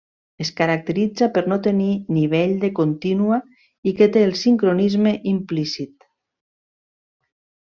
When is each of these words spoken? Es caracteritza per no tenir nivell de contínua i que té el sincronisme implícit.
Es 0.43 0.51
caracteritza 0.59 1.27
per 1.35 1.43
no 1.51 1.57
tenir 1.67 1.89
nivell 2.15 2.55
de 2.63 2.71
contínua 2.79 3.39
i 3.91 3.95
que 4.01 4.09
té 4.17 4.25
el 4.29 4.33
sincronisme 4.45 5.15
implícit. 5.35 5.95